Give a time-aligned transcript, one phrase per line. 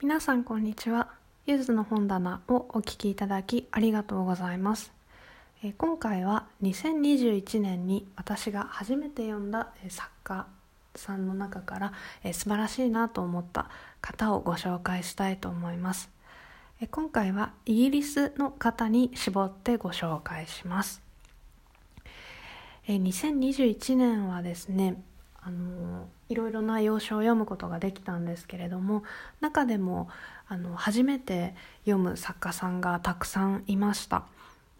[0.00, 1.08] 皆さんこんにちは。
[1.44, 4.92] ゆずの本棚をお聞きいただきありがとうございます。
[5.76, 10.46] 今回は2021年に私が初めて読んだ作家
[10.94, 11.92] さんの中から
[12.32, 13.68] 素晴らしいなと思った
[14.00, 16.08] 方をご紹介したいと思います。
[16.92, 21.02] 今回はイギリスの方に絞ってご紹介します。
[22.86, 25.02] 2021年はですね
[25.48, 29.02] あのいろいろな要所を読むことができたんですけれども
[29.40, 30.10] 中でも
[30.46, 31.54] あの初めて
[31.86, 34.24] 読む作家さんがたくさんいました。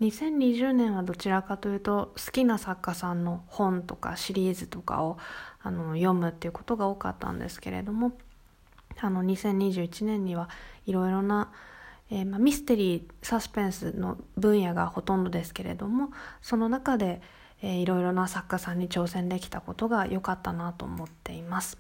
[0.03, 5.19] 2020年はどちらかというと好きな作家さんの本とかシリーズとかを
[5.61, 8.13] あの読むっていうことが多かったんですけれども
[9.01, 10.49] あの2021年には
[10.87, 11.51] いろいろな、
[12.13, 16.11] えー、まあ、ミステリーサスペンスの分野がほとんどですけれども
[16.43, 17.21] その中で
[17.63, 21.79] えー、いろいろな作家さんに挑戦できたことが良かったなと思っています。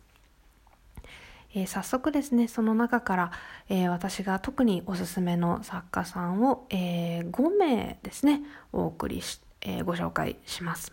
[1.55, 3.33] えー、早速ですねその中から、
[3.69, 10.93] えー、私が特におすすめの作家さんを、えー、5名ですねお送りし、えご紹介します。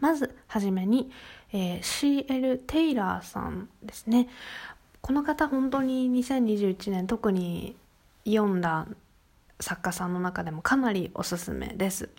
[0.00, 1.10] まずはじめに、
[1.52, 4.28] え CL テイラーさんですね。
[5.00, 7.76] この方本当に2021年特に
[8.24, 8.86] 読んだ
[9.60, 12.10] 作家さんの中でもかなりおすすめです。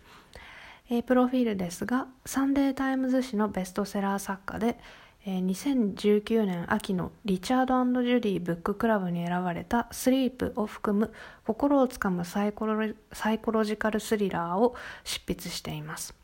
[0.90, 4.80] えー、プロフィールですがサンデータイムズ紙のベストセラー作家で、
[5.26, 11.14] えー、2019年秋のリチャードジュディブッククラブに選ばれた「スリープ」を含む
[11.46, 16.16] 心をつかむサイコロサイコロジカルスリラーを執筆しています、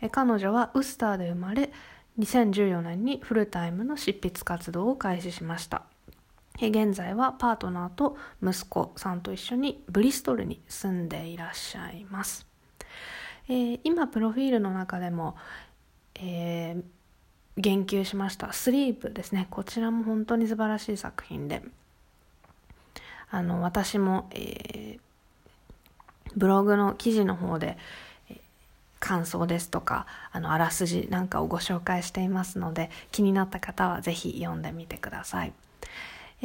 [0.00, 1.72] えー、彼女はウスターで生まれ
[2.18, 5.82] 2014年にフルタイムの執筆活動を開始しました。
[6.56, 12.53] 現在はパートナーと息子さんと一緒にブリストルに住んでいらっしゃいます。
[13.48, 15.36] えー、今プロフィールの中でも、
[16.14, 16.82] えー、
[17.56, 19.46] 言及しました「スリープ」ですね。
[19.50, 21.62] こちらも本当に素晴らしい作品で。
[23.30, 25.00] あの私も、えー、
[26.36, 27.76] ブログの記事の方で、
[29.04, 35.52] 感想ですとかあのあらすじなんかをご紹介していますので気になった方は是非読んでみてください。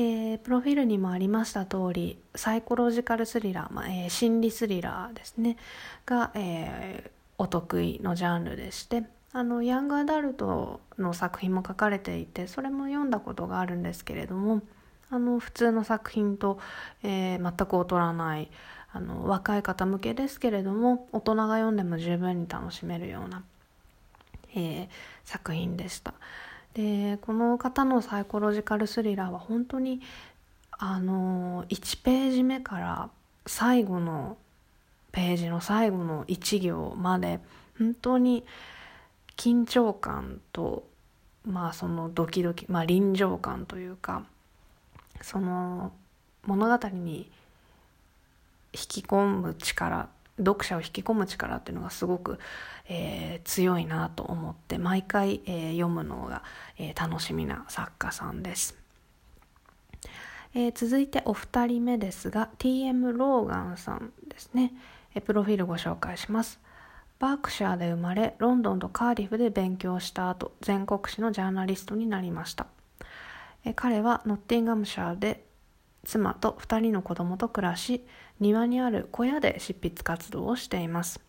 [0.02, 5.58] えー、プロフィールにもありました通りサイコロジカルスリラー、まあえー、心理スリラーですね
[6.06, 14.62] が、えー、お得意のジャンルでしてあのヤングアダルトの作品も書かれていてそれも読んだことがあるんですけれども
[15.10, 16.60] あの普通の作品と、
[17.04, 18.50] えー、全く劣らない
[18.94, 23.44] あの若い方向けですけれども大人が読んでも十分に楽しめるような、
[24.56, 24.88] えー、
[25.26, 26.14] 作品でした。
[26.74, 30.02] でこの方のサイコロジカルスリラーは本当に
[30.72, 33.10] あの1ページ目から
[33.46, 34.38] 最後の
[35.12, 37.40] ページの最後の1行まで
[37.78, 38.46] 本当に
[39.36, 40.84] 緊張感と
[41.46, 44.24] まあそのドキドキまあ臨場感というか
[45.22, 45.92] その
[46.46, 47.30] 物語に
[48.74, 50.10] 引き込む力
[50.40, 52.40] 読者を引き込む力っていうのがすごく、
[52.88, 56.44] えー、強いなと思って毎回、えー、読むのが、
[56.78, 58.76] えー、楽しみな作家さんです。
[60.56, 64.74] えー、続いてお二人目ですが TM ローガンさんですね、
[65.14, 66.60] えー、プロフィールご紹介します。
[67.20, 72.68] バークシャーで生まれロンドンとカーディフで勉強した後全国紙のジャーナリストになりました。
[73.66, 75.44] えー、彼はノッティンガムシャーで
[76.06, 78.06] 妻と2人の子供と暮らし
[78.40, 81.20] 庭にある小屋で執筆活動をしています、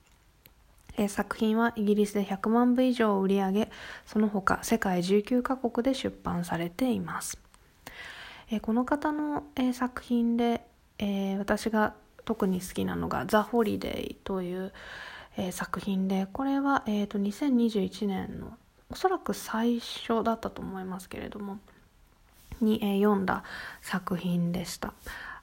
[1.08, 3.70] 作品はイギリスで100万部以上を売り上げ
[4.06, 7.38] その他世界19カ国で出版されています、
[8.62, 10.66] この方の、作品で、
[11.38, 11.94] 私が
[12.24, 14.72] 特に好きなのが「ザ・ホリデイ」という、
[15.52, 18.56] 作品でこれは、2021年の
[18.90, 21.58] おそらく最初だったと思いますけれども
[22.60, 23.44] に、読んだ
[23.80, 24.92] 作品でした。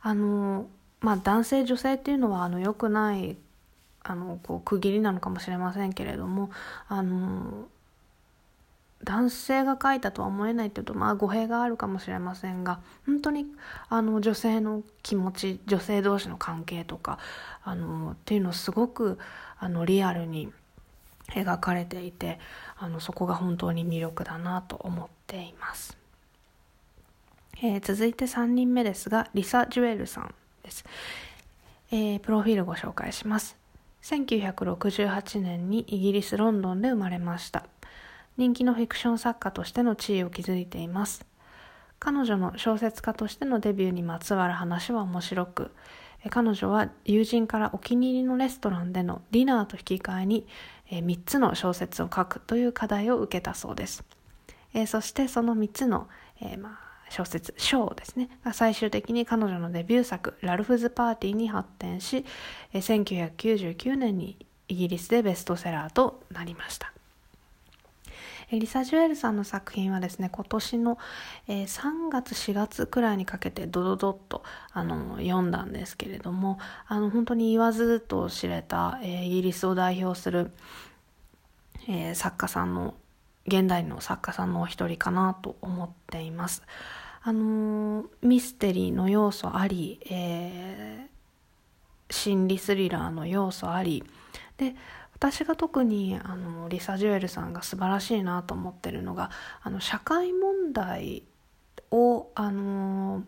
[0.02, 0.68] あの
[1.02, 3.38] まあ、男性女性っていうのはあの良くない
[4.04, 6.50] あのこう区切りなのかもしれませんけれども
[6.88, 7.68] あの
[9.04, 13.46] 男性が書いたとは思えないっていうとまあ語弊があるかもしれませんが本当に
[13.90, 17.20] あの女性の気持ち女性同士の関係とか
[17.64, 19.20] あのっていうのをすごく
[19.60, 20.52] あのリアルに
[21.30, 22.40] 描かれていて
[22.78, 25.98] あのそこが本当に魅力だなと思っています。
[27.62, 30.36] えー、続いて3人目ですが、リサ・ジュエルさん
[30.68, 30.86] です。
[31.92, 33.58] えー、プロフィールご紹介します。
[34.04, 37.66] 1968年にイギリス・ロンドンで生まれました。
[38.36, 41.26] 人気のフィクション作家としての地位を築いています。
[42.00, 45.72] 彼女の小説家としてのデビューにまつわる話は面白く、
[46.30, 50.46] 彼女は友人からお気に入りのレストランでのディナーと引き換えに
[50.92, 54.04] 3つの小説を書くという課題を受けたそうです。
[54.88, 56.08] そしてその3つの、
[56.60, 58.30] まあ小説「ショー」ですね。
[58.44, 62.26] が最終的に彼女のデビュー作「ラルフズ・パーティー」に発展し
[62.74, 64.38] 1999年に
[64.68, 66.92] イギリスでベストセラーとなりました。
[68.52, 70.98] リサ・ジュエルさんの作品はですね今年の
[71.50, 76.58] 3月4月くらいにかけてドドドッとあの読んだんですけれども
[76.88, 80.52] あの本当に言わずと知れたイギリスを代表する
[82.14, 82.96] 作家さんの
[83.48, 86.64] 現代の作家さんのお一人かなと思っています。
[87.24, 94.04] あのミステリーの要素あり、えー、心理スリラーの要素あり
[94.56, 94.76] で
[95.14, 99.30] 私が特にあのリサ・ジュエルさんが素晴らしいなと思ってるのが
[99.62, 101.24] あの社会問題
[101.92, 103.24] をあの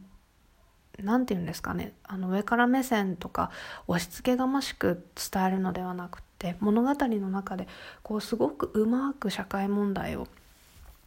[0.99, 3.51] 何て言うんですかねあの上から目線とか
[3.87, 7.67] 押し付けがましく伝えるのではなくて物語の中で
[8.01, 10.27] こうすごくうまく社会問題を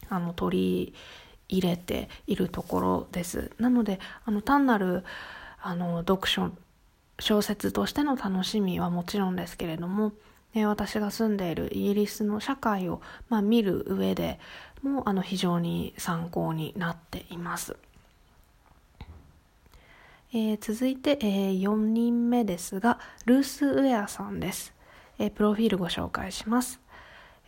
[0.09, 0.95] あの取り
[1.49, 3.51] 入れているところです。
[3.59, 5.05] なのであの単なる
[5.61, 6.51] あの読書
[7.19, 10.13] 小説としての楽しみはもちろんですけれども、
[10.55, 14.41] ね、私が住んでいるイギリスの社会を、まあ、見る上で
[14.83, 17.77] もあの非常に参考になっています。
[20.35, 24.73] えー、続いて、えー、4人目ですがルース・ウェアさんです、
[25.25, 26.81] え、プロフィールご紹介します、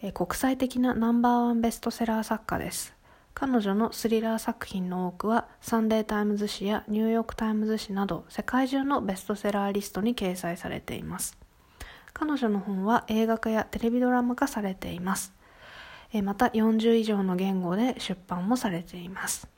[0.01, 2.95] え国際的なナンバーワンベストセラー作家です。
[3.35, 11.37] 彼女のスリラー作品の多くはサンデータイムズ紙やニューヨークタイムズ紙など世界中のベストセラーリストに掲載されています。
[12.13, 15.35] 彼女の本は映画化やテレビドラマ化されています。
[16.23, 19.49] また40以上の言語で出版もされています。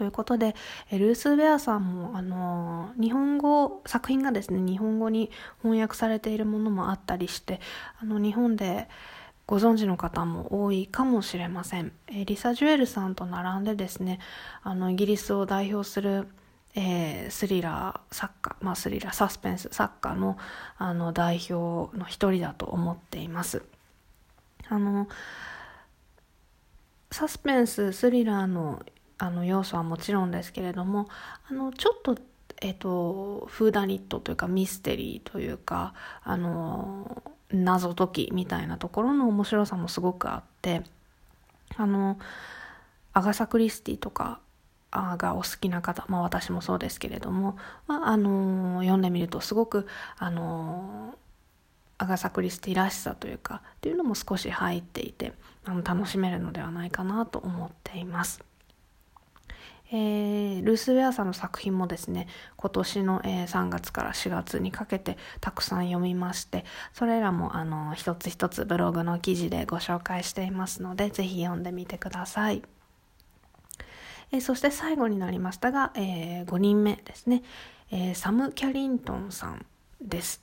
[0.00, 0.56] ということで、
[0.90, 5.30] ルース・ベアさんも、あの日本語、作品がですね、日本語に
[5.60, 7.60] 翻訳されているものもあったりして、
[8.00, 8.88] あの、日本で
[9.46, 11.92] ご存知の方も多いかもしれません。
[12.06, 14.20] えリサ・ジュエルさんと並んでですね、
[14.62, 16.28] あの、イギリスを代表する
[16.74, 20.38] えー、スリラー作家、まあ、スリラーサスペンス作家の
[20.78, 23.64] あの代表の一人だと思っています。
[24.68, 25.08] あの
[27.10, 28.80] サスペンススリラーの
[29.22, 31.06] あの要素はもちろんですけれども
[31.48, 32.16] あのちょっと
[32.62, 40.82] えっと、フーダニットというかミステリーというかあの謎解きみたいなところの面白さもすごくあって
[41.76, 42.18] あの
[43.14, 44.40] アガサ・クリスティとか
[44.92, 47.56] がお好きな方、まあ、私もそうですけれども、
[47.86, 49.86] まあ、あの読んでみるとすごく
[50.18, 51.14] あの
[51.96, 55.32] アガサ・クリスティらしさというかっていうのも少し入っていて
[55.64, 58.49] あの楽しめるのではないかなと思っています。
[59.92, 72.62] えー、ルース・ウェアさんの作品もですね今年の、えー、3月から4月にかけてたくさん読みましてそれらもあの一つ一つブログの記事でご紹介していますのでぜひ読んでみてください、
[74.30, 77.42] え、そして最後になりましたが、えー、5人目ですね、
[77.90, 79.66] えー、サム・キャリントンさん
[80.00, 80.42] です、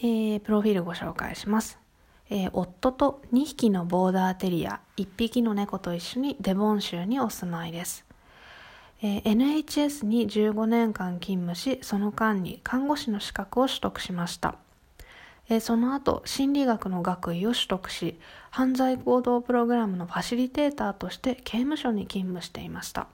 [0.00, 1.87] えー、プロフィールご紹介します。
[2.30, 8.04] えー、夫と2匹のボーダーテリア1匹の猫と一緒にデボン州にお住まいです、
[9.02, 14.56] えー、NHS に15年間勤務しその間に看護師の資格を取得しました、
[15.48, 18.18] えー、その後心理学の学位を取得し
[18.50, 23.06] 犯罪行動プログラムのファシリテーターとして刑務所に勤務していました。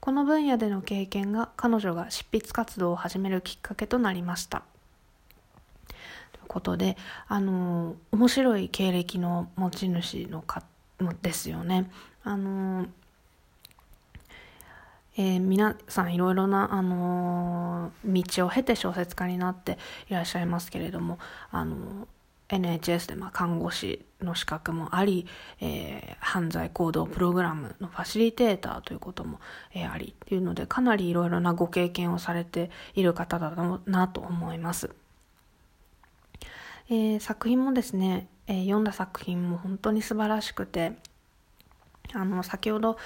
[0.00, 4.62] この分野での経験が彼女が執筆活動を始めるきっかけとなりました。
[6.48, 6.96] ことで
[7.28, 10.64] あの面白い経歴の持ち主のか
[11.22, 11.90] ですよね。
[12.24, 12.86] あの
[15.16, 19.76] えー、皆さんいろいろな、あの道を経て小説家になって
[20.08, 21.18] いらっしゃいますけれども、
[21.50, 22.06] あの
[22.48, 25.26] NHS でまあ看護師の資格もあり、
[25.60, 29.40] えー、犯罪行動プログラムのファシリテーターということも、
[29.74, 33.52] えー、ありっていうのでかなりいろいろなご経験をされている方だ
[33.86, 34.94] なと思います。
[36.90, 40.92] えー、作品もですね、えー、読んだ作品も本当に素晴らしくて
[42.14, 42.96] あの先ほど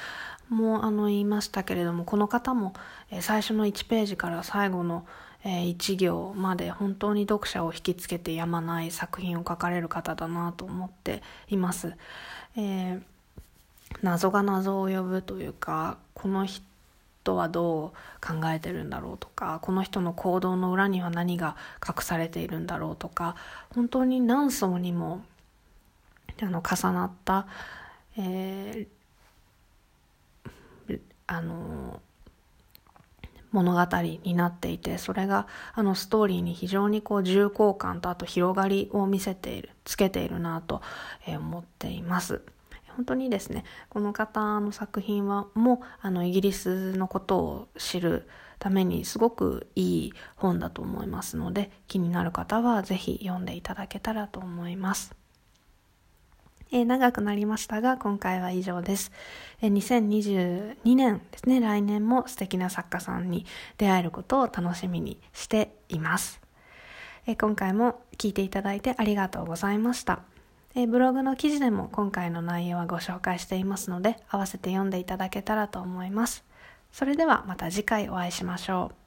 [0.48, 2.74] もあの言いましたけれどもこの方も、
[3.10, 5.04] えー、最初の1ページから最後の、
[5.44, 11.96] えー、1行まで本当に読者を引きつけてやまない作品を書かれる方だなと思っています。
[12.56, 13.02] えー、
[14.02, 16.64] 謎が謎を呼ぶというかこの人
[17.22, 23.36] 人はどう考えてるんだろうとかこの人の行動の裏には何が隠されているんだろうとか
[23.74, 25.24] 本当に何層にも
[26.40, 27.46] あの重なった、
[28.16, 32.00] えー、あの
[33.52, 40.80] 物語になっていてそれがあのストーリーに非常にこう重厚感とあと広がりを見せているつけているなと
[41.28, 42.42] 思っています。
[42.96, 55.14] 本当にですねこの方の作品はもうあのイギリスのことを知るためにすごくいい本だと思いますので気になる方は是非読んでいただけたらと思います。
[56.74, 59.12] え、長くなりましたが今回は以上です、
[59.60, 61.60] え、2022年ですね。
[61.60, 63.44] 来年も素敵な作家さんに
[63.76, 66.40] 出会えることを楽しみにしています、
[67.26, 70.31] え、今回も聞いていただいてありがとうございました。
[70.74, 76.44] えブログの記事でも今回の内容はご紹介していますので合わせて読んでいただけたらと思います。
[76.92, 79.01] それではまた次回お会いしましょう。